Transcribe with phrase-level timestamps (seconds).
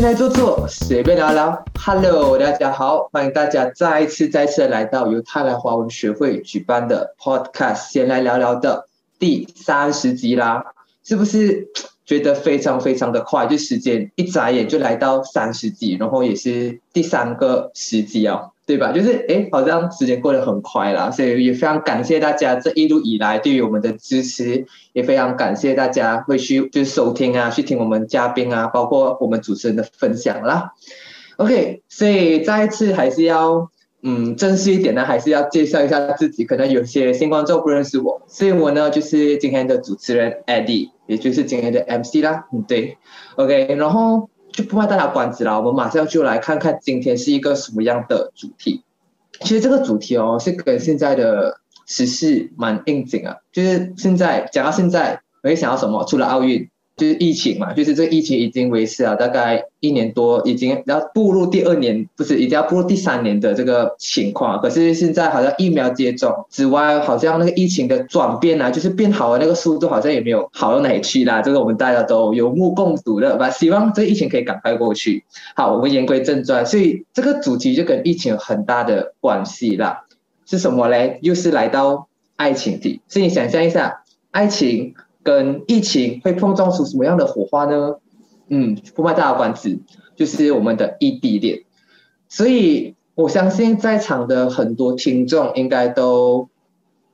[0.00, 1.62] 先来坐坐，随便聊聊。
[1.78, 8.86] Hello，大家好，欢迎大家再一次、再次来到由泰来华文学会举办的 Podcast，先来聊聊的
[9.18, 10.64] 第三十集啦。
[11.04, 11.68] 是不是
[12.06, 13.46] 觉得非常非常的快？
[13.46, 18.52] 就时间一眨眼就来到三十集，然后也是第三个十集哦。
[18.70, 18.92] 对吧？
[18.92, 30.70] 就是哎，好像时间过得很快啦，所以也非常感谢大家这一路以来对于我们的支持，也非常感谢大家会去就是收听啊，去听我们嘉宾啊，包括我们主持人的分享啦。
[31.38, 33.68] OK，所以再一次还是要
[34.04, 42.46] 嗯正式一点呢，还是要介绍一下自己，可能有些新观众不认识我，所以我呢就是今天的主持人 Eddie，也就是今天的 MC 啦。
[42.52, 42.98] 嗯，对
[43.34, 44.30] ，OK，然后。
[44.52, 48.82] 就不怕大家关机了，我们马上就来看看今天是一个什么样的主题。
[49.40, 53.36] 其实这个主题哦，是跟现在的时事蛮应景啊。
[53.52, 56.04] 就是现在讲到现在，我会想到什么？
[56.04, 56.68] 除了奥运。
[57.00, 64.60] 就是疫情嘛，就是这个疫情已经维持了大概一年多，已经要步入第二年，不是，已经要步入第三年的这个情况。
[64.60, 71.40] 可是现在好像疫苗接种之外，好像那个疫情的转变啊，就是变好的那个速度好像也没有好到哪里去啦。
[71.40, 73.48] 这个我们大家都有目共睹的吧？
[73.48, 75.24] 希望这个疫情可以赶快过去。
[75.56, 80.04] 好，我们言归正传，所以这个主题就跟疫情有很大的关系啦。
[80.44, 81.18] 是什么嘞？
[81.22, 83.00] 又是来到爱情的。
[83.08, 84.94] 所以你想象一下，爱情。
[85.30, 87.94] 跟疫情会碰撞出什么样的火花呢？
[88.48, 89.78] 嗯，不卖大关子，
[90.16, 91.62] 就是我们的异地恋。
[92.28, 96.48] 所以我相信在场的很多听众应该都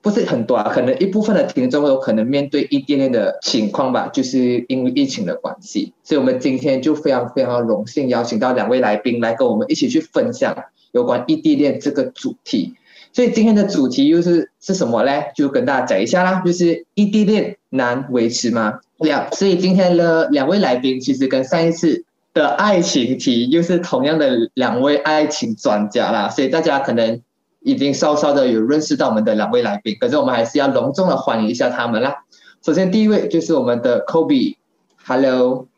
[0.00, 5.92] 不是很多啊，可能一部分的听众有可能面对异地恋的情况吧，就是因为疫情的关系。
[6.02, 10.56] 所以我们今天就非常非常荣幸邀请到两位来宾来跟我们一起去分享
[10.92, 12.76] 有关异地恋这个主题。
[13.16, 15.32] 所以今天的主题又是是什么嘞？
[15.34, 18.80] 就跟大家讲一下啦，就是异地恋难维持吗？
[18.98, 19.32] 两。
[19.32, 22.04] 所以今天的两位来宾其实跟上一次
[22.34, 27.22] 的爱情题又是同样的两位爱情专家啦，所以大家可能
[27.60, 32.16] 已经稍稍的有认识到我们的两位来宾，可是我们还是要隆重的欢迎一下他们啦。
[32.62, 35.68] 首先第一位就是我们的 Kobe，Hello。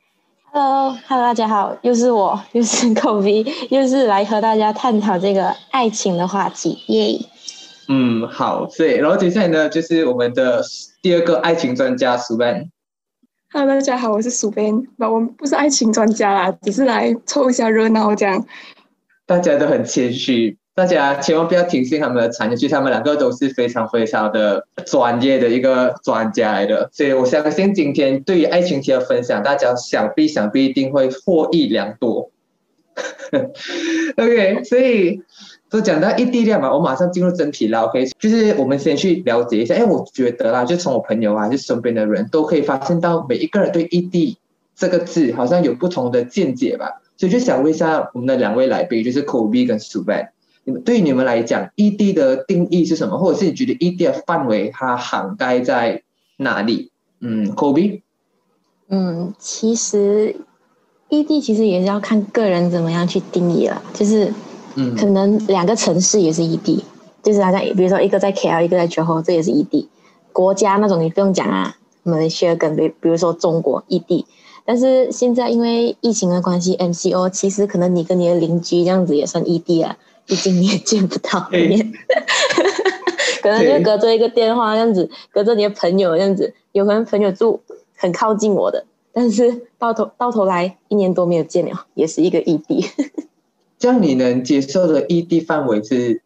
[0.51, 7.19] Hello，Hello，大家好，又是我，又是 Kobe， 又是来和大家探讨这个爱情的话题，耶。
[7.89, 10.65] 嗯，好，对，然后接下来呢，就是我们的
[11.03, 12.71] 第二个爱情专家 Suben。
[13.53, 18.47] Hello，大家好，我是 Suben，那我们不是爱情专家啦，只是来凑一下热闹这样。
[19.27, 20.57] 大家都很谦虚。
[20.79, 32.31] 大家千万不要听信他们的谗言，其实他们两个都是非常非常的专业的一个专家来的，所以我相信今天对于爱情题的分享，大家想必想必一定会获益良多。
[34.19, 35.21] OK，所以
[35.69, 37.81] 都讲到异地恋嘛，我马上进入正题了。
[37.81, 44.39] OK，就是我们先去了解一下，因为我觉得啦，就从我朋友啊，就身边的人都可以发现到，每一个人对异地
[44.77, 50.29] 这个字好像有不同的见解吧，所以就想问一下我们的两位来宾，就是 Kobe 跟 Suvan
[50.85, 53.19] 对于你们来讲，异地的定义是什么？
[53.19, 56.03] 或者是你觉得异地的范围它涵盖在
[56.37, 56.91] 哪里？
[57.21, 58.03] 嗯，Kobe。
[58.89, 60.37] 嗯，其实
[61.09, 63.83] 异地其实也是要看个人怎么样去定义了。
[63.93, 64.33] 就是，
[64.77, 66.85] 嗯，可能两个城市也是异地，
[67.23, 69.89] 就是好像比如说一个在 KL，一个在九号，这也是异地。
[70.33, 74.27] 国家那种你不用讲啊，我们需要跟比比如说中国异地。
[74.65, 79.97] 但是现在因为疫情的关系，MCO，其实可能你跟你的邻居这样子也算异地啊。
[80.29, 81.91] 毕竟你也见不到面，
[83.43, 87.63] 可能就隔着一个电话这样子，隔着你的朋友这样子，有可能朋友住
[87.97, 92.87] 很靠近我的，但是到头到头来一年多没有见了，也是一个异地。
[93.81, 96.21] 这样你能接受的异地范围是？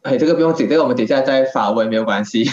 [0.00, 2.44] 哎，这个不用紧，这个我们等一下再发问没有关系，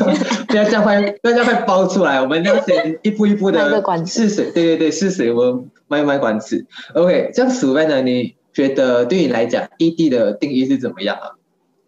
[0.48, 6.66] 不要这样快，不要这样快包出来，我们要先一步一步的试水，对对对，试水，我们卖卖关子。
[6.94, 8.34] OK，这样此外呢，你。
[8.58, 11.38] 觉得对你来讲，异地的定义是怎么样啊？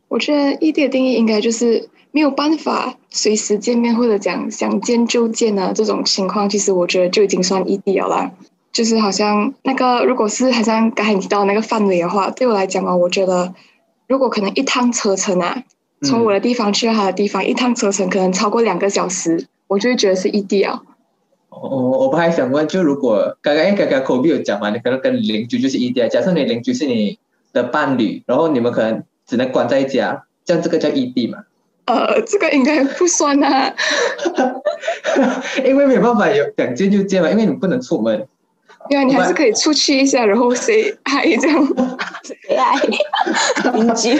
[0.07, 8.31] 我觉得异地的定义应该就是没有办法随时见面，或者讲想见就见啊这种情况，其实我觉得就已经算异地了啦。
[8.71, 13.53] 就是好像那个，如果是好像刚才你提到那个范围的话，对我来讲啊，我觉得
[14.07, 15.65] 如果可能一趟车程啊，
[16.03, 20.81] 从我的地方去到他的地方，一趟车程可能超过两个小时，我就会觉得是异地啊。
[21.51, 27.19] 哦，我不还想问，就如果刚刚刚刚 Kobe 有讲嘛，你可能跟邻居就是异地，假设你邻居是你
[27.53, 31.39] 的伴侣，然后你们可能只能关在一家，这样这个叫异地嘛？
[31.87, 33.75] 呃，这个应该不算啊，
[35.67, 38.27] 因为没有办法有想见就见嘛，因为你不能出门。
[38.89, 41.67] 对啊，你还是可以出去一下，然后 say hi 这样
[42.23, 44.17] ，say hi 邻居。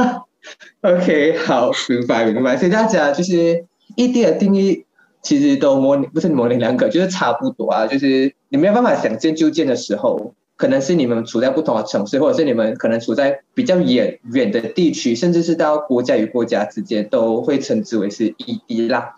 [0.80, 2.56] OK，好，明白明白。
[2.56, 3.62] 所以大家就是
[3.94, 4.85] 异地的定义。
[5.26, 7.84] 其实都模不是模棱两可，就是差不多啊。
[7.88, 19.16] 就是你没有办法想见就见的时候，可能是你们处在不同的城市，或者是你们可能处在比较远远的地区，甚至是到国家与国家之间，都会称之为是异地啦。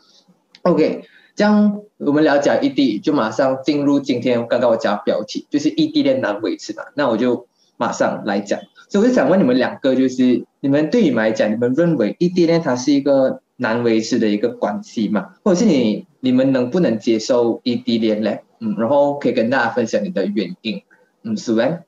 [0.62, 1.05] OK，
[1.37, 6.84] 这样我们了解异地，就马上进入今天刚刚我讲标题，就是异地恋难维持嘛。
[6.94, 7.46] 那我就
[7.76, 8.58] 马上来讲。
[8.88, 15.34] 所以我就想问你们两个，就是你们对你们来讲，你们认为异地恋它是一个难维持的一个关系嘛？
[15.44, 18.43] 或者是你你们能不能接受异地恋嘞？
[18.60, 20.82] 嗯，然后可以跟大家分享你的原因。
[21.22, 21.84] 嗯，是呗。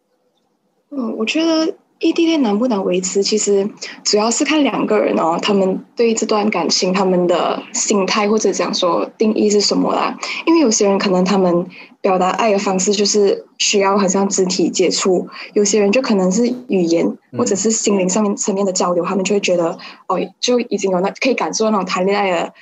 [0.91, 3.69] 嗯，我觉得异地恋能不能维持，其实
[4.03, 10.19] 主要是看两个人哦，他们对这段感情他们的心态或者讲说定义是什么啦。
[10.47, 11.67] 因为有些人可能他们
[12.01, 17.07] 表达爱的方式就是需要很像肢体接触，有些人就可能是语言
[17.37, 22.55] 或者是心灵上面层面的交流，他们就会觉得哦，就已经有那可以感受到那种谈恋爱的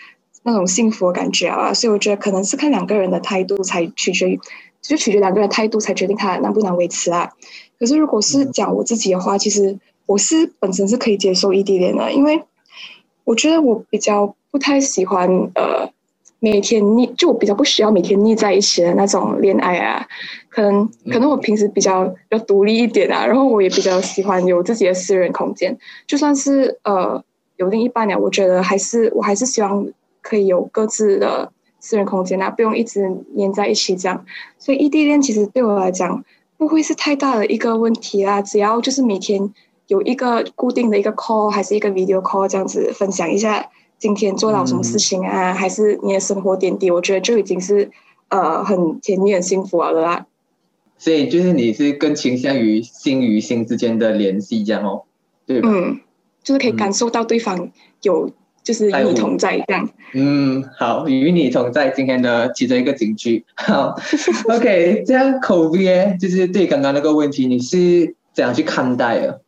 [0.43, 1.73] 那种幸福的感觉啊。
[1.73, 4.41] 所以我觉得可能是看两个人的态度才取决于。
[4.81, 7.33] 就取决两个人态度，才决定他能不能维持啊。
[7.79, 12.43] 可是如果是讲我自己的话，其实我是本身是可以接受异地恋的，因为
[13.25, 15.89] 我觉得我比较不太喜欢呃
[16.41, 20.07] 每天腻，就我比较不需要每天腻在一起的那种恋爱啊。
[20.49, 25.79] 可能可能我平时比较要独立一点啊，然后我也比较喜欢有自己的私人空间。
[26.07, 27.23] 就算是呃
[27.57, 29.87] 有另一半了，我觉得还是我还是希望
[30.21, 31.53] 可以有各自的。
[31.81, 34.25] 私人空间啊，不用一直黏在一起这样，
[34.59, 36.25] 所以异地恋其实对我来讲
[36.59, 38.43] 不会是太大的一个问题啦。
[38.43, 39.55] 只要就是每天
[39.87, 47.91] 有一个固定的一个 call，还是一个 video call 这样子分享一下今天做到什么事情啊，还是你的生活点滴，我觉得就已经是
[48.29, 50.27] 呃很甜蜜、很幸福了啦。
[50.99, 55.05] 所以就是你是更倾向于心与心之间的联系这样哦，
[55.47, 55.69] 对吧？
[55.73, 56.01] 嗯，
[56.43, 57.71] 就是可以感受到对方
[58.03, 58.31] 有。
[58.69, 59.89] 就是与你同在这样。
[60.13, 63.43] 嗯，好，与你同在，今天的其中一个警句。
[63.57, 63.97] 好，
[64.53, 69.41] OK，这样口碑就是对刚刚那个问题，你是怎样去看待的？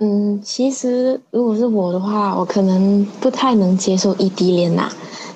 [0.00, 4.88] 嗯，其实如果是我的话，我可能不太能接受异地恋呐，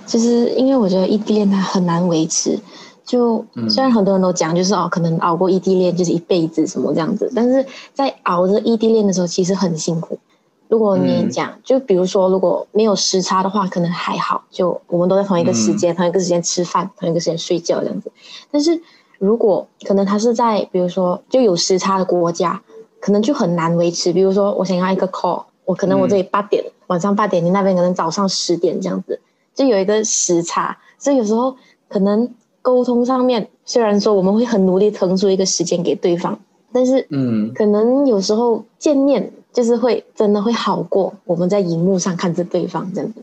[0.07, 2.59] 就是因为我觉得异地恋它很难维持。
[3.05, 10.19] 就虽然很多人都讲，就是哦，可能熬过异地恋就是一辈子什么这样子，但是在熬着异地恋的时候，其实很辛苦。
[10.69, 18.13] 如果你讲，就比如说，如果没有时差的话，可能还好，就我们都在同一个时间，同一个时间吃饭，同一个时间睡觉这样子。
[18.51, 18.79] 但是
[19.19, 22.61] 如果可能他是在，比如说就有时差的国家，
[23.01, 24.13] 可能就很难维持。
[24.13, 29.19] 比如说，我想要一个 call，我可能我这里八点，晚上八点，你那边可能早上十点这样子，
[29.55, 30.77] 就有一个时差。
[30.99, 31.57] 所以有时候
[31.89, 32.31] 可能
[32.61, 36.39] 沟通上面，虽然说我们会很努力腾出一个时间给对方，
[36.73, 39.33] 但是嗯，可能有时候见面。
[39.53, 43.23] 就是会真的会好过我们在荧幕上看着对方这样子。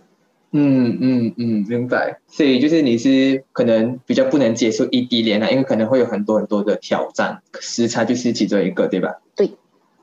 [0.52, 2.20] 嗯嗯嗯，明白。
[2.28, 9.22] 所以就是你是可能比较不能接受异地恋啊，因为可能会有很多很多的挑战，时差就是其中一个，对吧？
[9.36, 9.52] 对。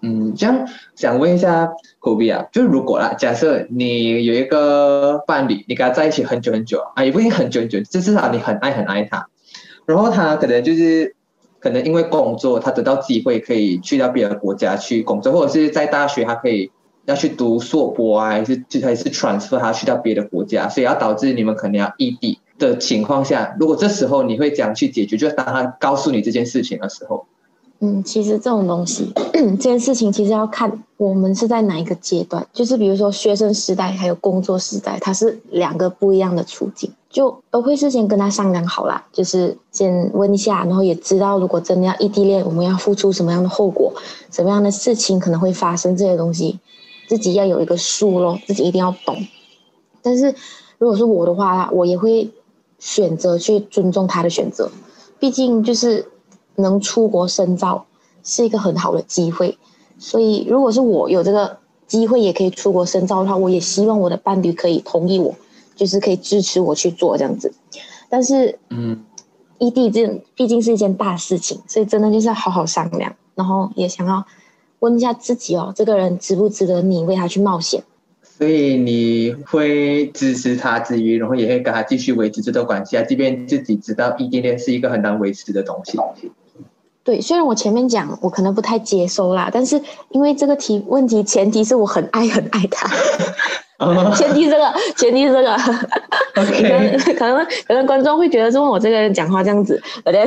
[0.00, 1.70] 嗯，这样想问一下
[2.00, 9.28] Kobe 啊，就是如果啦，假设你有一个伴侣，你跟他在一起很久很久啊，也不一定很久很久，就至少你很爱很爱他，
[9.86, 11.14] 然后他可能就是。
[11.62, 16.70] 可能因为工作，他得到机会可以去到别的国家去工作，或者是在大学他可以
[17.04, 25.16] 要去读硕博啊，还是就还是 transfer 他去到别的国家，所以要导致你们可能要异地的情况下，如果这时候你会怎样去解决？
[25.16, 27.26] 就当他告诉你这件事情的时候。
[27.84, 32.46] 嗯，其实这种东西，这件事情其实要看我们是在哪一个阶段。
[32.52, 43.92] 就是比如说学生时代还有工作时代，它是两个不一样的处境，就都会事先跟他商量好啦，就是先问一下，然后也知道如果真的要异地恋，我们要付出什么样的后果，
[44.30, 46.60] 什么样的事情可能会发生，这些东西
[47.08, 49.16] 自己要有一个数咯，自己一定要懂。
[50.00, 50.32] 但是
[50.78, 52.30] 如果是我的话，我也会
[52.78, 54.70] 选择去尊重他的选择，
[55.18, 56.06] 毕竟就是。
[56.56, 57.86] 能出国深造
[58.22, 59.58] 是一个很好的机会，
[59.98, 65.34] 所以如果是我有这个机会也可以出国深造的话，我也希望我的伴侣可以同意我，
[65.74, 67.52] 就是可以支持我去做这样子。
[68.08, 69.04] 但是，嗯，
[69.58, 74.24] 异地这毕竟是一件大事情，所以真的就是要好好商量，然后也想要
[74.80, 77.82] 问一下自己哦，这个人值不值得你为他去冒险？
[78.22, 85.98] 所以你会支持他之余，然后也会跟他继续维持这段关系啊，即便自己知道异地恋是一个很难维持的东西。
[87.04, 89.80] 对，虽然我前面讲我可能不太接收啦，但是
[90.10, 92.88] 因为这个题问题前提是我很爱很爱他，
[94.14, 95.56] 前提这个前提是这个，
[96.34, 100.24] 可能可能可能观众会觉得是问我这个人讲话这样子，有点，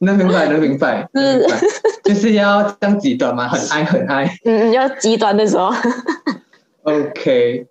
[0.00, 1.46] 能明白能明白， 是
[2.02, 5.72] 就是要这样极端嘛，很爱很爱，嗯，要极端的时候
[6.82, 7.66] ，OK，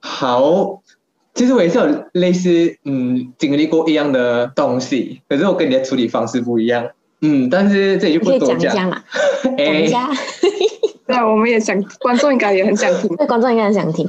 [0.00, 0.80] 好，
[1.34, 6.88] 其实我也是有类似嗯经历过一样的东西，可是我跟你的处理方式不一样。
[7.26, 9.02] 嗯，但是这里就不多讲嘛，
[9.56, 10.10] 讲一下。
[11.06, 13.16] 对，我们也想，观众应该也很想听。
[13.16, 14.06] 对，观众应该很想听。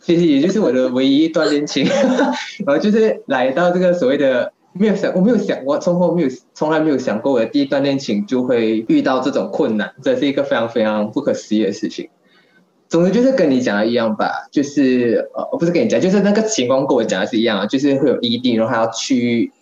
[0.00, 1.86] 其实也就是我的唯一一段恋情，
[2.64, 12.08] 然后就是来到这个所谓的没有想，我没有想，我从后没有从来没有想过我的第一段恋情就会遇到这种困难，这是一个非常非常不可思议的事情。
[12.88, 19.52] 总之就是跟你讲的一样吧，就是呃，不是跟你讲，就是那个情况跟我讲的是一样，就是会有异地，然后还要去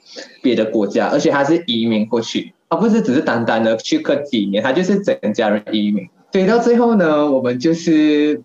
[0.43, 6.09] 别的国家，而且他是移民过去，而不是只是单单的去个几年，他就是整家人移民。
[6.33, 8.43] 所以到最后呢，我们就是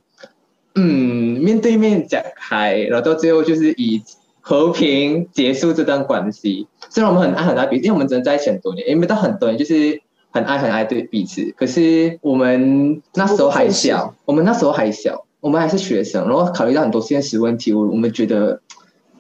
[0.76, 4.02] 嗯面对面讲开，然后到最后就是以
[4.40, 6.68] 和平结束这段关系。
[6.90, 10.02] 虽然我们很爱很爱彼此，因为我们真的在一起很多年，因为到很多年就是。
[10.34, 18.62] 很爱很爱对彼此，可是我们那时候还小，我们那时候还小，我们还是学生，然后考虑到很多现实问题，我我们觉得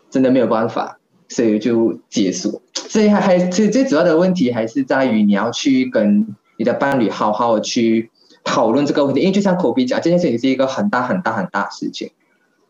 [0.10, 1.01] 真的没有办法，
[1.32, 2.62] 所以就结束。
[2.74, 8.12] 所以还还最最主要的问题还是在于你要去跟你的伴侣好好的去
[8.44, 12.12] 讨论这个问题，因为就像口鼻讲，这件事情是一个很大很大很大的事情，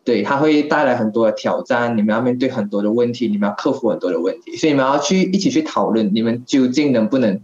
[0.04, 7.42] 对，它会带来很多的挑战，你们要面对很多的问题，你们要克服很多的问题，所以你们要去一起去讨论，你们究竟能不能。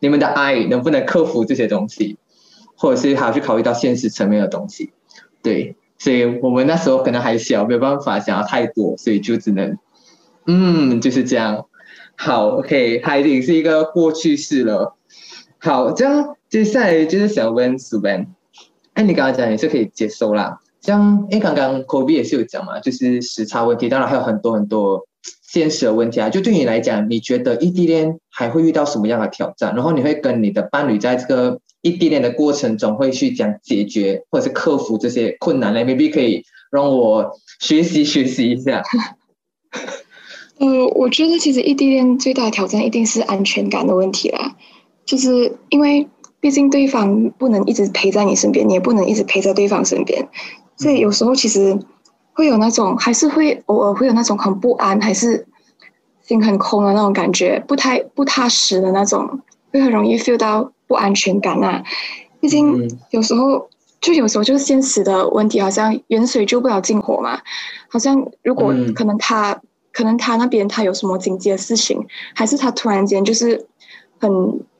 [0.00, 2.18] 你们的爱能不能克服这些东西，
[2.76, 4.92] 或者是还要去考虑到现实层面的东西？
[5.42, 9.76] 对，所以我们那时候可能还小，没有办法想要太多，所以就只能，
[10.48, 11.66] 嗯，就是这样。
[12.16, 14.96] 好，OK，它已经是一个过去式了。
[15.58, 18.26] 好，这样接下来就是想问苏文，
[18.94, 20.58] 哎，你刚刚讲也是可以接受啦。
[20.80, 25.06] 像因为刚刚 Kobe 也是有讲嘛，就是时差问题，当然还有很多很多。
[25.42, 29.74] 现实的问题啊，就对你来讲，你觉得异地恋还会遇到什么样的挑战？
[29.74, 38.82] 然后你会跟你的伴侣在这个异地恋的过程中，会去讲解决或者是克服这些困难呢？maybe 可以让我学习学习一下。
[40.58, 44.54] 呃，我觉得其实异地恋最大的挑战一定是安全感的问题啦，
[45.04, 46.08] 就是因为
[46.40, 50.28] 毕竟对方不能一直陪在你身边，你也不能一直陪在对方身边，
[50.76, 51.78] 所以有时候其实。
[52.34, 55.44] 会有那种，还是会偶尔会有那种很不安，还是
[56.22, 59.40] 心很空的那种感觉，不太不踏实的那种，
[59.72, 61.82] 会很容易 feel 到不安全感啊。
[62.38, 63.68] 毕竟有时候
[64.00, 67.40] 就有时候就是现实的问题，好像远水救不了近火嘛。
[67.88, 69.60] 好像如果可能他
[69.98, 73.66] 可能他那边他有什么紧急的事情，还是他突然间就是。
[74.20, 74.28] 很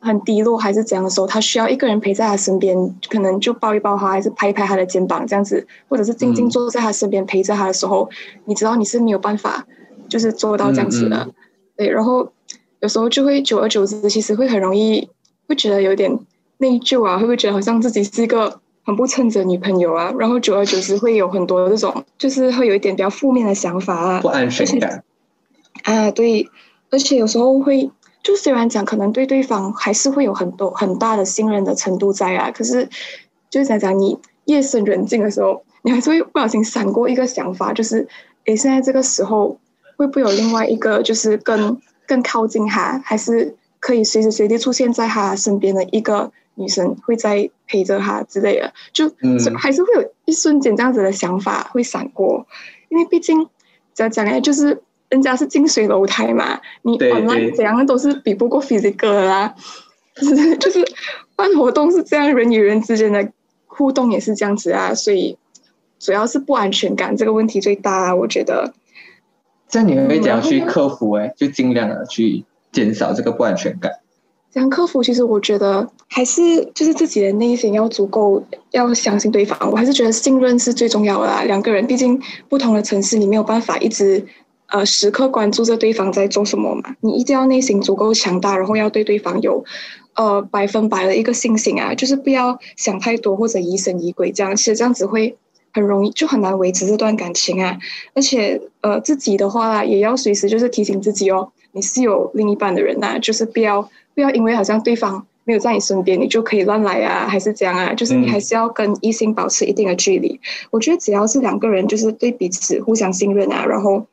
[0.00, 2.76] 很低落还是怎样的时候，他需要一个人陪在他身边，
[3.08, 8.10] 可能就抱一抱他，还是拍一拍他的肩膀这样子，或者是静静坐在他身边陪着他的时候，
[8.46, 9.64] 你知道你是没有办法，
[10.08, 11.28] 就是做到这样子的，
[11.76, 11.88] 对。
[11.88, 12.32] 然后
[12.80, 15.08] 有时候就会久而久之，其实会很容易
[15.46, 16.18] 会觉得有点
[16.56, 20.12] 内疚啊，会不会觉得好像自己是一个很不称职的女朋友啊？
[20.18, 25.04] 然后久而久之会有很多这种，就是会有一点比较负面的想法啊，不安全感
[25.84, 26.48] 啊，对，
[26.90, 27.90] 而且有时候会。
[28.20, 32.86] 就虽然讲可能对对方还是会有很多很大的信任的程度在啊，可是
[33.48, 38.06] 就是讲讲你夜深人静的时候，你还是会不小心闪过一个想法，就是
[38.44, 39.56] 诶，现在这个时候
[39.96, 49.10] 会不会有另外一个就是更更靠近他，还是可以随时随地出现在他身边的一个女生会在陪着他之类的，就
[49.56, 52.46] 还是会有一瞬间这样子的想法会闪过，
[52.90, 53.48] 因为毕竟
[53.94, 54.82] 讲讲来就是。
[55.10, 59.54] 人家是近水楼台嘛，你本来怎样都是比不过 physical 啦，
[60.14, 60.84] 就是就是
[61.34, 63.26] 办活动是这样，人与人之间的
[63.66, 65.38] 互动也是这样子啊，所以
[65.98, 68.74] 主要是不安全感这个问题最大啊，我觉得。
[69.70, 71.12] 这样你会怎样去克服？
[71.12, 73.92] 哎，就尽量的去减少这个不安全感。
[74.50, 75.02] 怎样克服？
[75.02, 79.58] 其实我觉得还是就是自己的内心要足够，要相信对方。
[79.70, 81.42] 我还是觉得信任是最重要的啦。
[81.44, 84.26] 两个人毕竟不同的城市，你没有办法一直。
[84.70, 86.94] 呃，时刻关注着对方在做什么嘛？
[87.00, 89.64] 你一定要内心足够强大，然后要对对方有，
[90.14, 95.34] 呃，百分百的一个信心啊，就是不要想太多或者疑神疑鬼这样，其实这样子会
[95.72, 97.78] 很容易就很难维持这段感情啊。
[98.12, 103.80] 而且，呃，自己的话也要随时就是提醒自己哦，你是有另一半的人呐，就是不要
[104.14, 107.94] 不要因为好像对方没有在你身边，你就可以乱来啊，还是这样啊？
[107.94, 110.38] 就是你还是要跟异性保持一定的距离。
[110.70, 114.06] 我觉得只要是两个人就是对彼此互相信任啊，然后。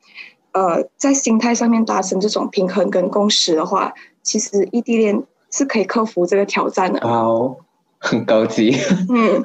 [0.56, 6.98] 呃，在心态上面达成这种平衡跟共识的话，其实异地恋是可以克服这个挑战的。
[7.00, 7.54] 哦，
[7.98, 8.74] 很高级。
[9.10, 9.42] 嗯，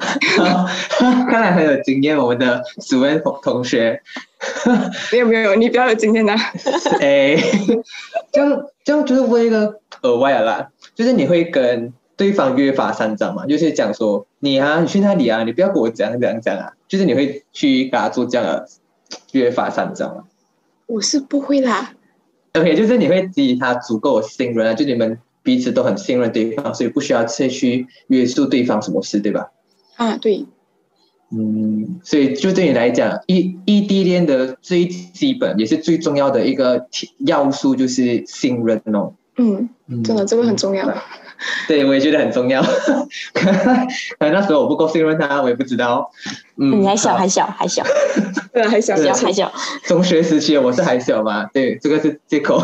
[1.28, 4.00] 看来很有经验，我们的主任同同学。
[5.12, 6.32] 没有没有，你比较有经验的。
[7.00, 7.36] 哎，
[8.32, 13.44] 这样这样就是问一个额外的啦，就是你会跟对方约法三章嘛？
[13.44, 18.66] 就是讲说你啊，你去那里啊，你不要跟我讲讲讲啊，就是你会去给他做这样的
[19.32, 20.24] 约法三章啊。
[20.92, 21.94] 我是不会啦。
[22.52, 29.50] OK，就是你会给予他足够的信任啊，就你们彼此都很信任对方，所以不需要再去约束对方什么事，对吧？
[29.96, 30.44] 啊，对。
[31.30, 36.86] 嗯，所以就对你来讲，异异地恋的最基本也是最重要的一个
[37.20, 39.14] 要素就是信任哦。
[39.38, 39.70] 嗯，
[40.04, 40.86] 真的这个很重要。
[41.68, 42.62] 对，我也觉得很重要。
[43.32, 43.50] 可
[44.26, 46.10] 能那时候我不够信任他，我也不知道。
[46.56, 47.82] 嗯，你还小，还小， 还小。
[48.52, 49.50] 对，还小，小，还小。
[49.84, 51.44] 中学时期我是还小嘛？
[51.52, 52.62] 对，这个是借口。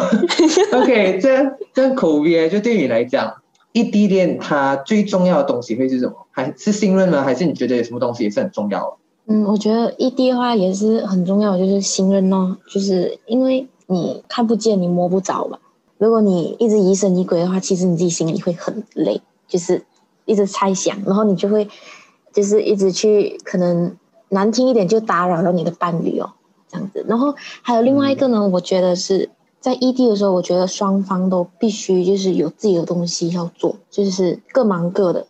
[0.72, 3.34] OK，这这口碑就对你来讲。
[3.72, 6.14] 异地恋它最重要的东西会是什么？
[6.30, 7.22] 还是信任呢？
[7.22, 8.96] 还是你觉得有什么东西也是很重要的？
[9.26, 12.56] 嗯，我觉得异地的话也是很重要，就是信任哦。
[12.68, 15.58] 就是因为你看不见，你摸不着吧。
[15.98, 19.84] 如果你一直疑神疑鬼的话，其实你自己心里会很累，就是
[20.24, 21.68] 一直猜想，然后你就会
[22.32, 23.96] 就是一直去可能
[24.30, 26.30] 难听一点就打扰到你的伴侣哦，
[26.70, 27.04] 这样子。
[27.06, 29.28] 然后还有另外一个呢，我觉得是。
[29.60, 35.26] 在异地的时候，我觉得双方都必须就是有自己的东西要做，就是各忙各的。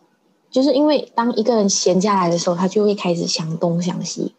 [0.50, 4.34] 就是因为当一个人闲下来的时候，他就会开始想东想西。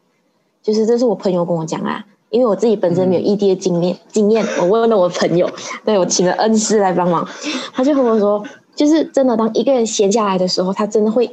[0.61, 5.49] 就是这是我朋友跟我讲啊，因为我自己本身没有异地的经验，经验我问了我朋友，
[5.83, 7.27] 对我请了恩师来帮忙，
[7.73, 8.43] 他就和我说，
[8.75, 11.29] 就是真的，当一个人闲下来的时候，他真的会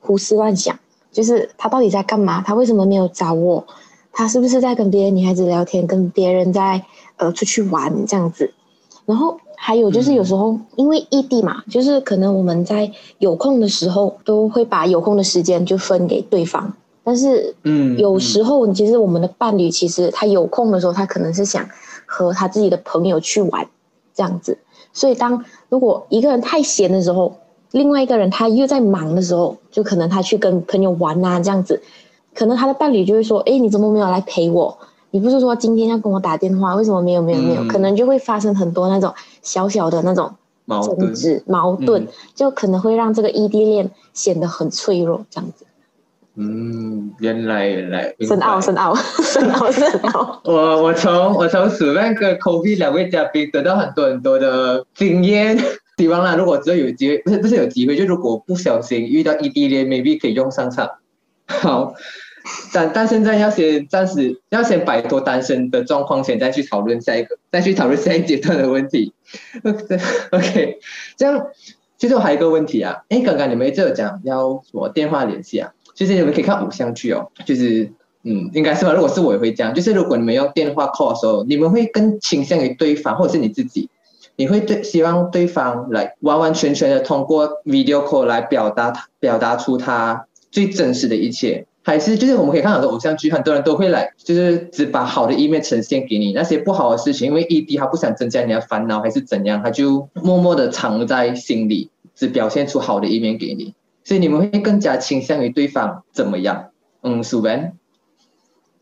[0.00, 0.78] 胡思乱想，
[1.12, 2.42] 就是他到底在干嘛？
[2.46, 3.64] 他为什么没有找我？
[4.12, 5.86] 他是不是在跟别的女孩子聊天？
[5.86, 6.84] 跟别人在？
[7.20, 8.50] 呃，出去玩这样子，
[9.04, 16.72] 然后还有就是有时候因为异地嘛，就是可能我们在有空的时候都会把有空的时间就分给对方，
[17.10, 21.68] 但是嗯，有时候其实我们的伴侣其实他有空的时候，他可能是想
[22.06, 23.66] 和他自己的朋友去玩
[24.14, 24.56] 这样子，
[24.92, 27.34] 所以当如果一个人太闲的时候，
[27.72, 31.82] 另外一个人他又在忙的时候，就可能他去跟朋友玩啊这样子，
[32.32, 34.78] 可能他的伴侣就会说，哎，你怎么没有来陪我？
[35.10, 36.76] 你不是说今天要跟我打电话？
[36.76, 37.64] 为什么没有没有没有？
[37.66, 40.32] 可能就会发生很多那种小小的那种
[40.68, 45.64] 争执矛盾，就可能会让这个异地恋显得很脆弱，这样子。
[46.36, 50.40] 嗯，原来原来深奥深奥深奥深奥。
[50.44, 55.58] 我我从我从史万跟 Kobe 两位嘉宾得到很多很多的经验。
[55.98, 60.88] 希望啦，如果只要有机会，不是不是有机会，就如果不小心遇到异地恋，maybe 可以用上场。
[61.46, 61.94] 好。
[62.72, 69.12] 但但现在要先暂时要先摆脱单身的状况，先再去讨论下一个，再去讨论下一阶段的问题。
[70.32, 70.78] OK，
[71.18, 71.46] 这样
[71.98, 75.70] 其实我还有一个问题啊，哎，刚刚你们一直有讲要什么电话联系啊？
[75.94, 78.92] 其实你们可以看偶像剧哦，就是嗯，应该是吧？
[78.92, 83.88] 如果是我也会这样，就是如果你们用电话 call 的时候，你们会更倾向于对方，或者是你自己，
[84.36, 91.66] 你会对希望对方来完完全全的通过 video call 来表达他表达出他最真实的一切。
[91.82, 103.74] 还是就是我们可以看到的偶像剧，很多人都会来，就是只把好的一面呈现给你，那些不好的事情，因为异地他不想增加你的烦恼，还是怎样，他就默默的藏在心里，只表现出好的一面给你。
[104.10, 106.70] 所以你们会更加倾向于对方怎么样？
[107.02, 107.72] 嗯，苏文，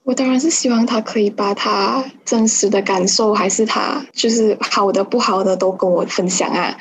[0.04, 6.74] 我当然是希望他可以把他真实的感受，还是他就是好的不好的都跟我分享啊。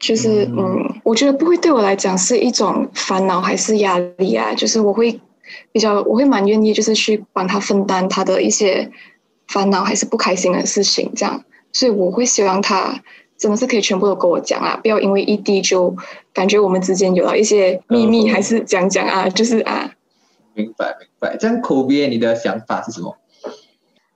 [0.00, 5.20] 就是嗯，我觉得不会对我来讲是一种烦恼还是压力啊，就是我会。
[5.70, 8.90] 比较我会蛮愿意，就是去帮他分担他的一些
[9.46, 13.00] 烦恼还是不开心的事情，这样，所以我会希望他
[13.38, 15.94] 真的是可以全部都跟我讲啊，不要因为异地就
[16.32, 19.92] 感觉我们之间有了一些秘密，还是讲讲啊，就是啊。
[20.54, 23.16] 明白明白，这样口边你的想法是什么？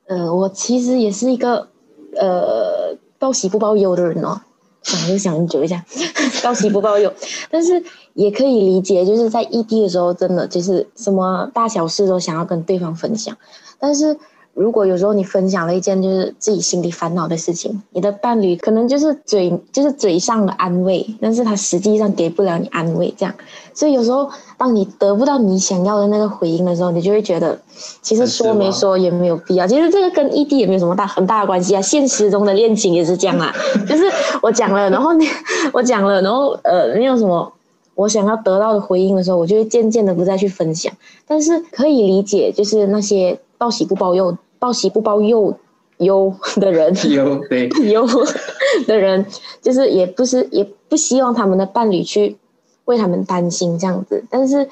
[0.06, 1.68] 呃，我其实也是一个
[2.16, 4.40] 呃报喜不报忧的人哦。
[4.83, 5.85] 想就想久一下，
[6.42, 7.12] 报喜不报忧，
[7.50, 13.37] 但是也可以理解，就是在异地的时候，真的就是什么大小事都想要跟对方分享，
[13.78, 14.18] 但是。
[14.54, 23.34] 如果有时候你分享了一件就是自己心里烦恼的事情，你的伴侣可能就是嘴就是嘴上的安慰，但是他实际上给不了你安慰，这样。
[23.72, 27.58] 所以有时候当你得不到你想要的那个回应的时候，你就会觉得，
[28.02, 29.66] 其实说没说也没有必要。
[29.66, 31.80] 其实这个跟异地也没有什么大很大的关系啊。
[31.80, 33.54] 现实中的恋情也是这样啊，
[33.88, 34.04] 就是
[34.42, 35.26] 我讲了，然后你
[35.72, 37.50] 我讲了，然后呃，没有什么
[38.00, 40.92] 我想要得到的回应的时候，我就会渐渐的不再去分享。
[41.26, 43.38] 但是可以理解，就是那些。
[43.60, 45.54] 报喜不报忧，报喜不报忧
[45.98, 48.08] 忧的人，忧对 忧
[48.86, 49.26] 的人，
[49.60, 52.38] 就是也不是也不希望他们的伴侣去
[52.86, 54.66] 为他们担心这样子，但是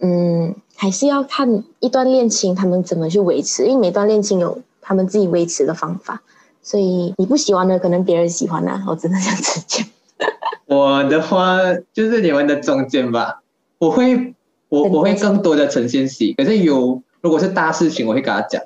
[0.00, 6.22] 嗯，还是要看一段恋情他们怎么去维持，因为每段恋情有他们自己维持的方法，
[6.62, 9.84] 所以你不喜欢的，可能别人喜欢啊，我真的想直接。
[10.74, 11.58] 我的话
[11.92, 13.42] 就是你们的中间吧，
[13.78, 14.34] 我会
[14.68, 17.02] 我我会更多的呈现喜，可是有。
[17.22, 18.60] 如果是大事情，我会跟他讲；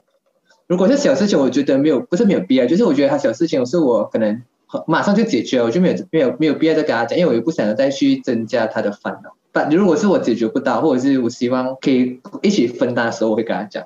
[0.66, 2.64] 如果是小事情，我觉得没有，不是没有必要。
[2.64, 4.42] 就是我觉得他小事情，是我可能
[4.86, 9.36] 马上就解决了，我就没有没有没有必要再跟他讲，因为我又不想再去增加他的烦恼。
[9.52, 13.84] 但如果是我解决不到，或者是我希望可以一起分担的时候，我会跟他讲，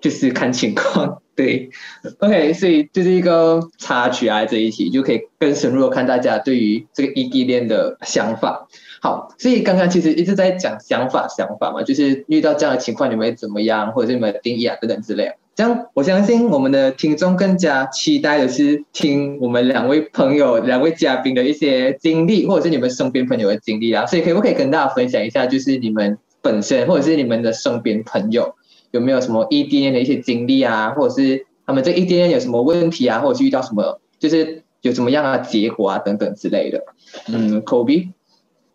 [0.00, 1.21] 就是看情况。
[1.34, 1.70] 对
[2.18, 8.68] ，OK，所以就是一个插曲啊，这一题就可以更深入的看大家对于这个异地恋的想法。
[9.00, 15.32] 好，所以刚刚其实一直在讲想法，想法嘛，就是遇到这样的情况你们会怎么样，或者是你们的定义啊等等之类。
[15.54, 24.06] 这样，我相信我们的听众更加期待的是听我们两位朋友、两位嘉宾的一些经历，或者是你们身边朋友的经历啊。
[24.06, 28.54] 所以可不可以跟大家分享一下，就是你们本身或者是你们的身边朋友？
[28.92, 36.82] 有没有什么异地恋的一些经历啊，或者是他们这异地恋有什么问题啊，或者是遇到什么，就是有什么样的结果啊等等之类的。
[37.28, 38.10] 嗯，Kobe？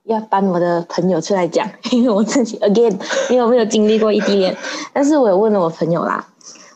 [0.03, 2.97] 要搬我的朋友出来讲， 因为我自己 again，
[3.29, 4.55] 因为我没有经历过异地恋，
[4.93, 6.25] 但是我有问了我朋友啦，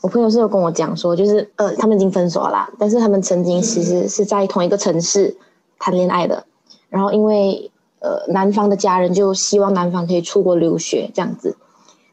[0.02, 5.36] 我朋友是有跟我讲说，就是呃，他们已经分手了，但是他们曾经其实是在同一个城市
[5.80, 6.44] 谈恋爱的，
[6.90, 11.56] 然后因为呃男方的家人就希望男方可以出国留学这样子。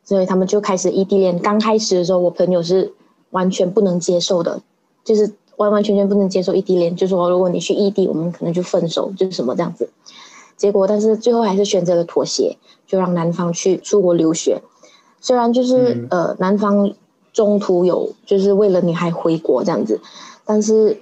[0.09, 1.39] 所以他们就开始异地恋。
[1.39, 2.91] 刚开始的时候，我朋友是
[3.29, 4.59] 完全不能接受的，
[5.05, 9.91] 就是完完全全不能接受异地恋，就说如果你去异地，我们可能就分手，就是什么这样子。
[10.57, 14.63] 结果，但是最后还是选择了妥协，就让男方去出国留学。
[15.21, 16.91] 虽然就是呃，男方
[17.35, 20.01] 中途有就是为了女孩回国这样子，
[20.47, 20.97] 但是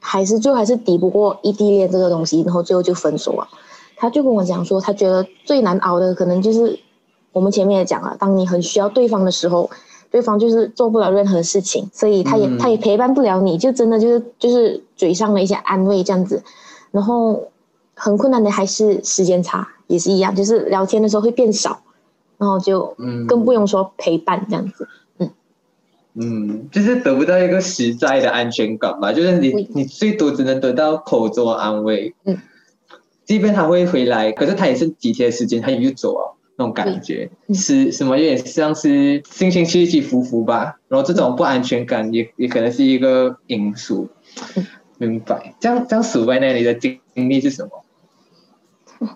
[0.00, 3.46] 还是最后还是抵不过异地恋这个东西，然后最后就分手了。
[3.94, 6.80] 他就跟我讲说，他觉得最难熬的可能就是。
[7.32, 9.70] 我们前面也讲了，当你很需要对方的时候，
[10.10, 16.42] 对方就是做不了任何事情，所以他也他也陪伴不了你，就真的就是就是嘴上的一些安慰这样子，
[16.90, 17.48] 然后
[17.94, 21.82] 很困难的还是时间差，也是一样，就是聊天的时候会变少，
[22.36, 22.94] 然后就
[23.26, 25.30] 更不用说陪伴这样子，嗯
[26.14, 32.36] 嗯，就是得不到一个实在的安全感吧，就是你你最多只能得到口中的安慰，嗯，
[33.24, 36.36] 即便他会回来，可是他也是几天时间，他又走啊。
[36.56, 38.16] 那种感觉是什么？
[38.18, 40.76] 有点像是心情起起伏伏吧。
[40.88, 44.08] 然后这种不安全感也也可能是一个因素。
[44.98, 45.54] 明白。
[45.58, 49.08] 这样这样，数位那里的经历是什么？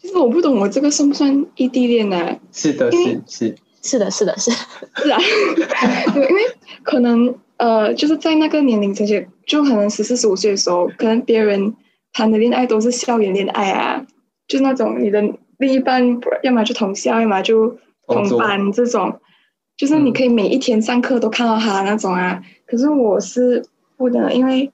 [0.00, 2.38] 其实我不懂，我这个算不算异地恋呢？
[2.52, 5.18] 是的，是是是的，是的，是是啊。
[6.14, 6.42] 对，因为
[6.84, 11.74] 可能呃，就是在那个年龄这些，就可能十四十五岁的时候，可能别人
[12.12, 14.06] 谈的恋爱都是校园恋爱啊，
[14.46, 15.20] 就那种你的。
[15.60, 16.02] 另一半
[16.42, 19.20] 要么就同校，要么就同班，这种
[19.76, 22.42] 就是你可以每一天上课都看到他那种啊。
[22.66, 23.64] 可是我是
[23.96, 24.72] 不能，因为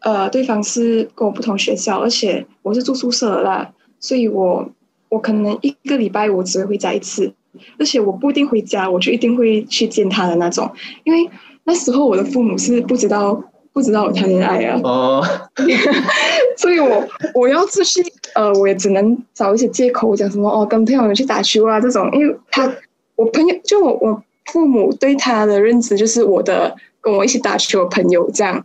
[0.00, 4.68] 呃，对方是跟我不同学校，而且我是住宿舍啦，所以我
[5.10, 7.34] 我可能一个礼拜我只会回家一次，
[7.78, 10.72] 而且我不一定回家，我就一定会去见他的那种。
[11.04, 11.30] 因为
[11.64, 13.44] 那时候我的父母是不知道。
[13.72, 15.24] 不知道我谈恋爱啊，哦，
[16.58, 18.02] 所以我我要出去，
[18.34, 22.70] 呃，我也只能找一些借口讲什么哦，跟朋友们去打球啊这种，因为他
[23.16, 28.62] 我朋友就我我父母对他的认知就是我的跟我一起打球的朋友这样，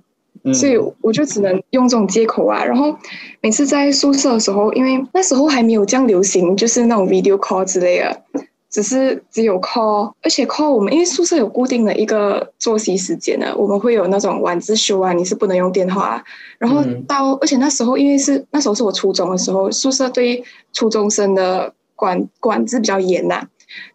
[0.53, 2.63] 所以我就只能用这种借口啊。
[2.65, 2.93] 然后
[3.41, 8.21] 每次在宿舍的时候，因为那时候还没有这样流行，就是那种 video call 之类的。
[8.69, 16.21] 只是只有 call，而且 call 我们，因为宿舍有固定的一个作息时间呢，我们会有那种晚自修啊，你是不能用电话。
[16.57, 23.41] 然后到，而且那时候因为是那时候是我初中的时候，宿舍对初中生的管管制比较严呐，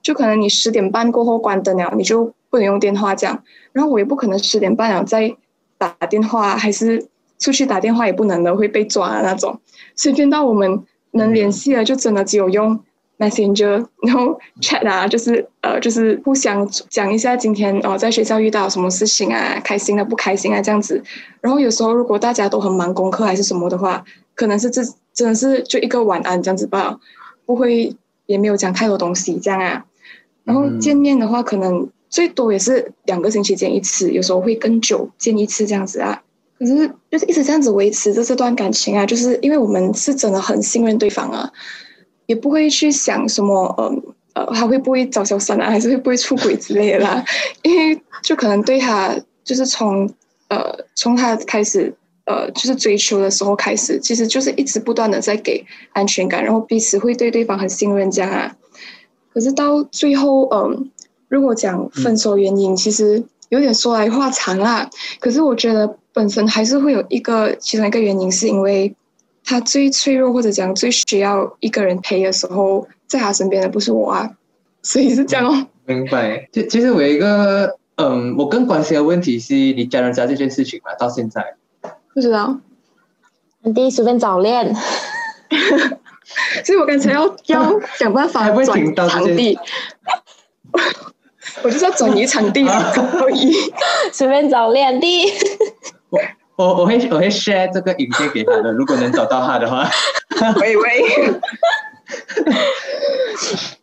[0.02, 3.42] 就可能你十点半过后关灯了，你就不能用电话这样。
[3.72, 5.36] 然后我也不可能十点半了再
[5.76, 7.06] 打电话，还是
[7.38, 9.60] 出去打电话也不能的，会被抓那种。
[9.94, 12.80] 所以见到我们能联系的，就真的只有用。
[13.22, 21.00] Messenger， 然后 chat 啊，就是呃，就是互相讲一下今天哦，在学校遇到什么事情啊，开心啊、不开心啊，这样子。
[21.40, 24.04] 然后有时候如果大家都很忙功课还是什么的话，
[24.34, 24.82] 可能是这
[25.14, 26.98] 真的是就一个晚安这样子吧，
[27.46, 27.94] 不会
[28.26, 29.84] 也没有讲太多东西这样啊。
[30.44, 36.20] 然后见面的话，可能最多也是两个星期见一次，有时候会更久见一次这样子啊。
[36.58, 41.50] 可是就是一直这样子维持着这段感情啊，就是因为我们是真的很信任对方啊。
[42.26, 44.02] 也不会去想什么，嗯
[44.34, 47.22] 呃，他会不会找小三啊，还是会不会出轨之类的啦？
[47.62, 50.08] 因为就可能对他，就是从
[50.48, 58.56] 呃从他开始，呃，就是追求的时候开始，其实就是一直不断的在给安全感，然后彼此会对对方很信任这样啊。
[59.34, 60.90] 可是到最后，嗯，
[61.28, 64.88] 如果讲分手原因，其实有点说来话长啦。
[65.20, 68.94] 可是我觉得本身还是会有一个其中一个原因，是因为。
[69.44, 74.30] 他最脆弱或者讲最需要一个人陪的时候，在他身边的不是我啊，
[74.82, 75.66] 所以是这样哦。
[75.84, 76.48] 明白。
[76.52, 81.54] 其其实我有一个，嗯，我更关心的问题是你家人家这件事情嘛，到现在
[82.14, 82.58] 不知道。
[83.74, 84.74] 第一随便早恋。
[86.64, 89.58] 所以我刚才要要想办法转场地，
[91.62, 93.52] 我就是要转移场地可以
[94.12, 95.26] 随便早恋地。
[96.56, 99.88] 我我我会我会 share 这个影片给他的，如果能找到他的话。
[100.60, 101.02] 喂 喂。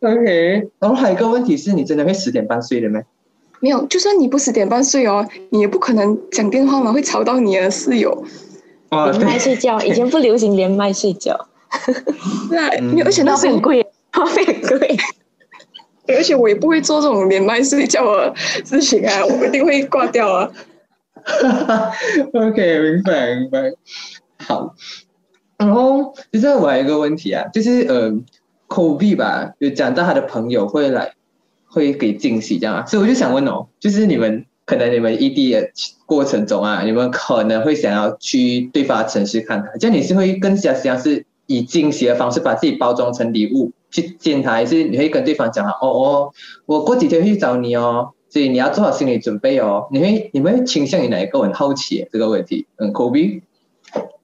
[0.00, 3.00] OK，然后还有一个问题是你真的会十点半睡的吗？
[3.60, 8.24] 没有，就算你不十点半睡哦，你也不可能讲电话嘛，会吵到你的室友。
[8.90, 11.48] 连麦睡觉，以前不流行连麦睡觉。
[12.48, 12.70] 对啊，
[13.04, 14.96] 而且那是很贵，花费很贵。
[16.08, 20.50] 而且我也不会做这种连麦睡觉的事情啊，我一定会挂掉啊。
[22.32, 23.72] OK，明白明白。
[24.38, 24.74] 好，
[25.58, 28.12] 然后其实我还有一个问题啊，就是呃
[28.68, 31.14] ，Kobe 吧，有讲到他的朋友会来，
[31.66, 35.70] 会给惊喜这样啊，所以我就想问哦，就是你们可能你们异地的
[36.06, 41.26] 过程中啊，你们可能会想要去对方的城市看他，这样你是会更加想是。
[41.52, 45.66] 以惊喜的方式把自己包装成礼物去见他，还是你会跟对方讲？
[45.66, 46.32] 哦哦，
[46.64, 49.86] 我过几天去找你哦，所以你要做好心理准备哦。
[49.90, 51.38] 你会你们会倾向于哪一个？
[51.38, 52.66] 我很好奇这个问题。
[52.76, 53.42] 嗯，Kobe。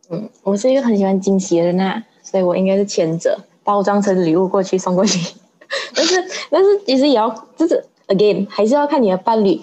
[0.09, 5.35] 嗯，我是一个很喜欢惊喜的人啊，所以我应该是前者，包装成礼物过去送过去。
[5.95, 6.14] 但是
[6.49, 9.61] 但是其实也要就是 again 还是要看你的伴侣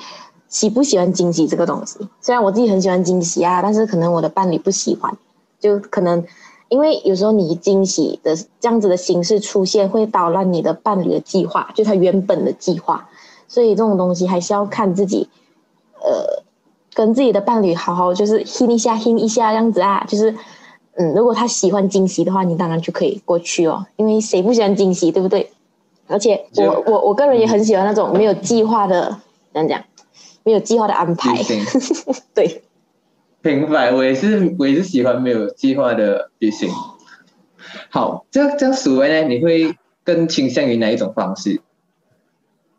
[0.49, 1.97] 喜不喜欢惊喜这个东西。
[2.21, 5.17] 虽然我自己很喜欢惊喜啊，但是可能我的伴侣不喜欢，
[5.59, 6.23] 就可能。
[6.69, 13.07] 因为有时候你惊喜的这样子的形式出现，会捣乱你的伴侣的计划，就他原本的计划。
[13.53, 15.29] 所以这种东西还是要看自己，
[16.01, 16.41] 呃，
[16.95, 20.03] 跟自己的伴侣好好就是 hint 一下，hint 一下这样子啊。
[20.07, 20.35] 就是，
[20.95, 23.85] 嗯，如果他喜欢惊喜的话，你当然就可以过去哦。
[23.95, 25.51] 因为谁不喜欢惊喜，对不对？
[26.07, 29.21] 而且我我我个人也很喜欢那种没有计划的，
[29.53, 29.83] 怎样讲？
[30.41, 31.37] 没有计划的安排。
[32.33, 32.63] 对。
[33.43, 36.71] 平白，我也是，我也是喜欢没有计划的旅行。
[37.91, 41.61] 好，这样这样，数完呢，你会更倾向于哪一种方式？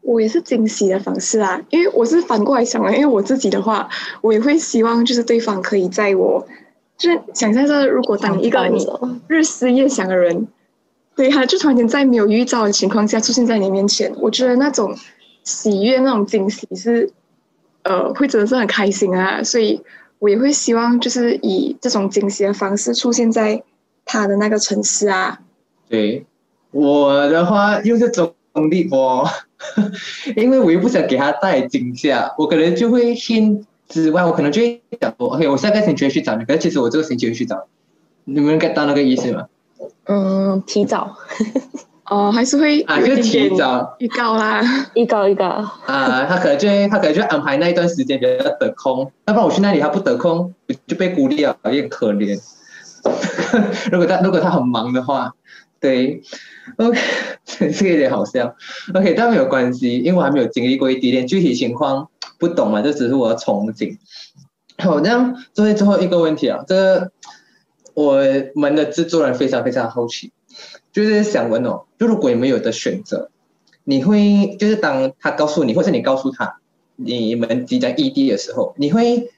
[0.04, 3.88] 我也是惊喜的方式啊，因为我是反过来想的，因为我自己的话，
[4.20, 6.46] 我也会希望就是对方可以在我，
[6.96, 8.86] 就是想象着，如果当一个你
[9.26, 10.46] 日思夜想的人，
[11.16, 14.96] 对他就突然间在没有预兆的情况下出现在你面前，我觉得那种
[15.42, 17.10] 喜悦、那种惊喜是，
[17.82, 19.80] 呃，会真的是很开心啊，所以。
[20.20, 23.62] 我也会希望，就是以这种惊喜的方式出现在
[24.06, 25.38] 他的那个城市啊。
[25.86, 26.24] 对，
[26.70, 28.08] 我的话又是
[28.54, 29.28] 中立哦，
[30.36, 37.66] 因为我又不想给他带惊吓，我可能就会先之外，我可能就会想说，OK，我下个星期去找你，可是其实我这个星期会去找
[38.24, 39.46] 你，们 get 到那个意思吗？
[40.06, 41.16] 嗯，提早。
[42.06, 44.62] 哦，还是会啊，就提早预告啦，
[44.94, 45.46] 预告预告
[45.86, 50.52] 啊，他可能就他可能就安排那一段时间比较得空，要不然我去那里他不得空，
[50.86, 52.38] 就被孤立了，有点可怜。
[53.90, 55.34] 如果他如果他很忙的话，
[55.84, 56.22] 对
[56.78, 56.98] ，OK，
[57.44, 58.56] 这个有点好笑。
[58.94, 63.98] OK，但没有关系，因为我还没有经历过异地恋具体情况，不懂嘛，这只是我的憧憬。
[64.78, 67.12] 好，那样最后最后一个问题啊，这个
[67.92, 68.16] 我
[68.54, 70.32] 们的制作人非常非常好奇。
[70.90, 73.30] 就是想问哦，就如果你们有的选择，
[73.84, 76.60] 你会就是当他告诉你，或者你告诉他，
[76.96, 79.28] 你们即将异地的时候，你会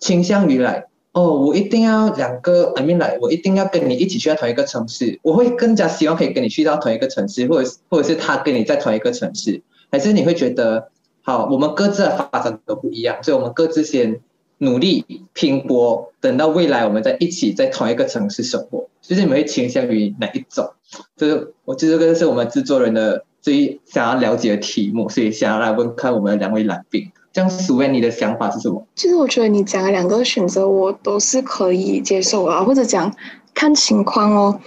[0.00, 10.90] 倾向于来哦，我一定要两个，I mean 来，我一定要跟你一起去到同一个城市，我会更加希望可以跟你去到同一个城市，或者是或者是他跟你在同一个城市，还是你会觉得
[11.22, 14.20] 好，我们各自的发展都不一样，所以我们各自先。
[14.58, 20.70] 努力拼搏，等到未来我们在一起在同一个城市生活，就是你们会倾向于哪一种？
[21.16, 28.86] 就是我觉得这个是我们制作人的最想要了解的题目，所以想要来问看我们两位来宾，这样苏文你的想法是什么？
[28.94, 33.12] 其实我觉得你讲的两个选择我都是可以接受啊，或者讲
[33.54, 34.60] 看情况哦，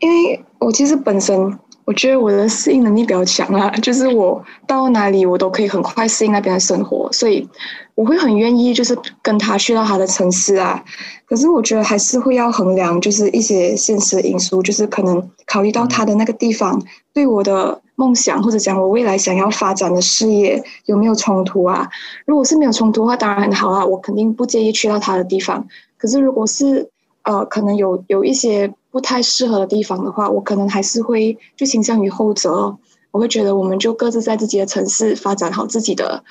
[0.00, 1.58] 因为我其实本身。
[1.84, 7.48] 我觉得我的适应能力比较强啊， 就是我到哪里我都可以很快适应那边的生活，所以
[7.94, 10.84] 我会很愿意就是跟他去到他的城市啊。
[11.26, 16.78] 可是我觉得还是会要衡量，就是一些现实因素，就是可能考虑到他的那个地方
[17.14, 21.88] 对我的梦想或者讲我未来想要发展的事业有没有冲突啊？
[22.24, 25.66] 如果是没有冲突的话，当然很好啊，我肯定不介意去到他的地方。
[25.96, 26.88] 可是如果是
[27.24, 28.72] 呃，可能有有一些。
[28.90, 32.74] 不太适合的地方的话，我可能还是会就倾向于后者。
[33.10, 36.24] 我会觉得，我们就各自在自己的城市发展好自己的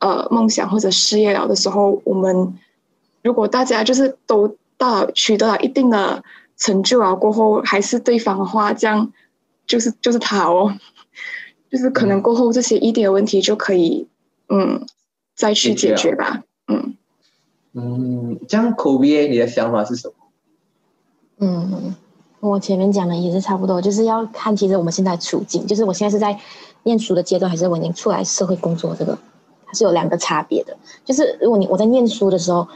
[0.00, 2.52] 呃梦想或者事业了的时候，我们
[3.22, 6.22] 如果大家就是都到取得了一定的
[6.56, 9.12] 成就啊过后，还是对方的话，这样
[9.68, 10.74] 就是就是他哦，
[11.70, 14.06] 就是可能过后这些一点问题就可以
[14.48, 14.86] 嗯
[15.34, 16.42] 再去解决吧。
[16.66, 16.96] 嗯
[17.72, 20.14] 嗯，这样口碑，你的想法是什么？
[21.38, 21.94] 嗯，
[22.40, 26.38] 我前面讲的也是差不多，就是要看其实我们现在处境，就是我现在是在
[26.82, 29.16] 念书的阶段，还是我已经出来社会工作，这个
[29.66, 30.76] 它是有两个差别的。
[31.04, 32.66] 就是如果你我在念书的时候，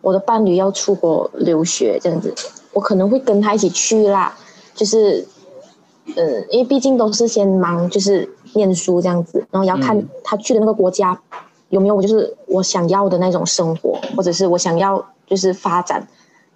[0.00, 2.34] 我的伴侣要出国留学这样子，
[2.72, 4.36] 我可能会跟他一起去啦。
[4.74, 5.26] 就是，
[6.16, 11.20] 呃，因为毕竟都是先忙，就是念书这样子，然后也要看他去的那个国家
[11.68, 16.06] 有没有就是我想要的那种生活，或者是我想要就是发展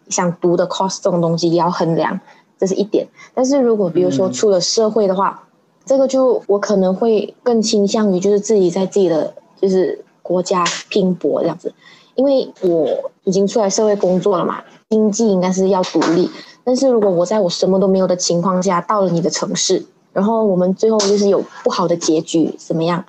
[0.09, 2.19] 想读的 course 这种东西也要衡量，
[2.59, 3.07] 这是一点。
[3.35, 5.43] 但是如果比如说出了社会的话，
[5.85, 11.73] 这个就我可能会更倾向于就是自己在自己的就是国家拼搏这样子。
[12.15, 16.31] 因为我已经出来社会工作了嘛，经济应该是要独立。
[16.63, 23.05] 但是如果我在我什么都没有的情况下到了你的城市，然后我们最后就是有不好的结局，怎么样，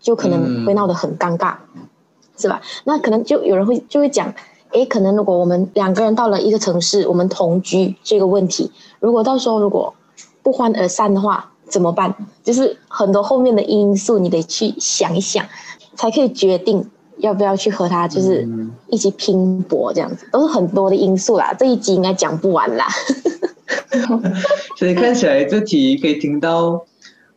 [0.00, 1.54] 就可能会闹得很尴尬，
[2.36, 2.60] 是吧？
[2.84, 4.34] 那可能就有人会就会讲，
[4.72, 9.94] 诶，可能如果我们两个人到了一个城市，我们同居这个问题，如果到时候如果
[10.42, 12.14] 不欢而散的话，怎么办？
[12.42, 15.44] 就是很多后面的因素，你得去想一想，
[15.94, 16.90] 才可以决定。
[17.18, 18.46] 要不要去和他就是
[18.88, 21.50] 一起拼搏这样子，都是很多的因素啦。
[21.58, 22.86] 这一集应该讲不完啦。
[24.76, 26.84] 所以看起来这题可以听到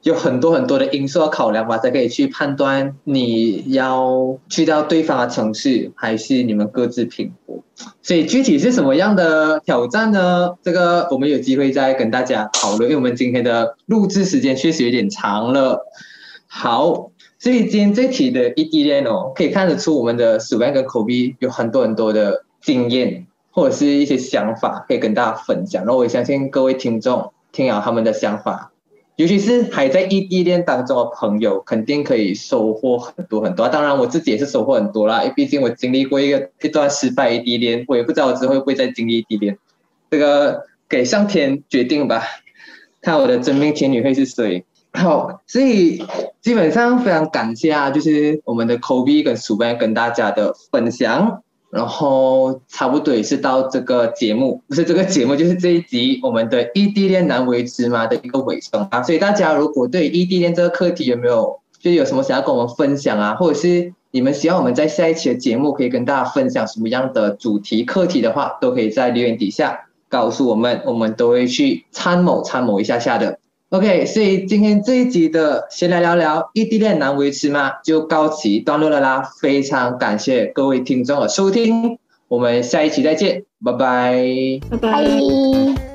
[0.03, 7.63] 有很多很多的因素要考量吧，才可以去判断你要去到对方的城市，还是你们各自拼搏。
[8.01, 10.51] 所以具体是什么样的挑战呢？
[10.63, 15.85] 这个我们有机会再跟大家讨论，因为我们今天的录制时间确实有点长了。
[16.47, 17.11] 好。
[17.41, 23.27] 所以今天这题的异地恋哦，可以看得出我们的史班跟口碑有很多很多的经验，
[23.59, 25.83] 或者是一些想法可以跟大家分享。
[25.83, 28.71] 然后我也相信各位听众听了他们的想法，
[29.17, 33.67] 尤其是还在异地恋当中的朋友，肯定可以收获很多很多。
[33.67, 39.57] 当然我自己也是收获很多啦，因为毕竟我经历过一个一段失败异地恋，我也不知道我之后会不会再经历异地恋。
[40.09, 42.23] 这个给上天决定吧，
[43.01, 44.63] 看我的真命天女会是谁。
[44.93, 46.03] 好，所以
[46.41, 59.03] 基本上非常感谢啊，就是我们的 Kobe 跟 Suban 跟大家的分享，然后差不多也是到这个节目，不是这个节目，就是这一集我们的异地恋难为之嘛的一个尾声啊。
[59.03, 73.37] 所以大家如果对异地恋这个课题有没有，就有什么想要跟我们分享啊，或者是你们希望我们在下一期的节目可以跟大家分享什么样的主题课题的话，都可以在留言底下告诉我们，我们都会去参谋参谋一下下的。
[73.69, 77.73] OK，所以今天这一集的先来聊聊异地恋难维持吗？
[77.83, 79.21] 就告一段落了啦。
[79.39, 85.88] 非常感谢各位听众的收听，我们下一期再见，拜拜，拜拜。